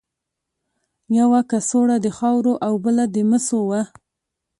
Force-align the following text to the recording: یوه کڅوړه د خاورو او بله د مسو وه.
یوه 1.19 1.39
کڅوړه 1.49 1.97
د 2.01 2.07
خاورو 2.17 2.53
او 2.65 2.73
بله 2.83 3.03
د 3.15 3.17
مسو 3.29 3.59
وه. 3.69 3.81